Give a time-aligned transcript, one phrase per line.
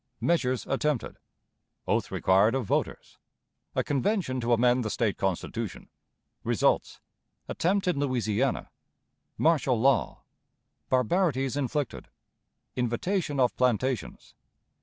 [0.19, 1.19] Measures attempted.
[1.87, 3.19] Oath required of Voters.
[3.75, 5.89] A Convention to amend the State Constitution.
[6.43, 6.99] Results.
[7.47, 8.71] Attempt in Louisiana.
[9.37, 10.23] Martial Law.
[10.89, 12.07] Barbarities inflicted.
[12.75, 14.33] Invitation of Plantations.